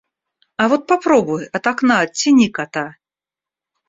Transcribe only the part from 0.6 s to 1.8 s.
А вот попробуй— от